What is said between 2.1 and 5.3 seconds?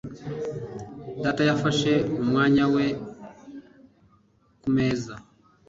umwanya we kumeza.